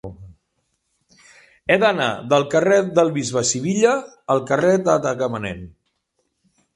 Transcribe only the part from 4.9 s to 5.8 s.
Tagamanent.